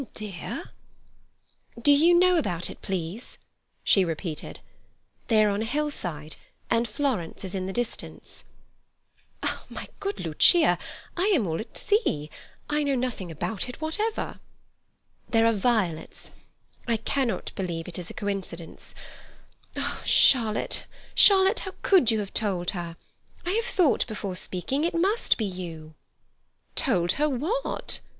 "Dear—?" 0.15 0.71
"Do 1.79 1.91
you 1.91 2.15
know 2.17 2.35
about 2.39 2.71
it, 2.71 2.81
please?" 2.81 3.37
she 3.83 4.03
repeated. 4.03 4.59
"They 5.27 5.45
are 5.45 5.51
on 5.51 5.61
a 5.61 5.65
hillside, 5.65 6.37
and 6.71 6.87
Florence 6.87 7.43
is 7.43 7.53
in 7.53 7.67
the 7.67 7.71
distance." 7.71 8.43
"My 9.69 9.87
good 9.99 10.19
Lucia, 10.19 10.79
I 11.15 11.25
am 11.35 11.45
all 11.45 11.59
at 11.59 11.77
sea. 11.77 12.31
I 12.67 12.81
know 12.81 12.95
nothing 12.95 13.29
about 13.29 13.69
it 13.69 13.79
whatever." 13.79 14.39
"There 15.29 15.45
are 15.45 15.53
violets. 15.53 16.31
I 16.87 16.97
cannot 16.97 17.51
believe 17.53 17.87
it 17.87 17.99
is 17.99 18.09
a 18.09 18.15
coincidence. 18.15 18.95
Charlotte, 20.03 20.85
Charlotte, 21.13 21.59
how 21.59 21.75
could 21.83 22.09
you 22.09 22.21
have 22.21 22.33
told 22.33 22.71
her? 22.71 22.97
I 23.45 23.51
have 23.51 23.65
thought 23.65 24.07
before 24.07 24.35
speaking; 24.35 24.83
it 24.83 24.95
must 24.95 25.37
be 25.37 25.45
you." 25.45 25.93
"Told 26.73 27.11
her 27.11 27.29
what?" 27.29 27.99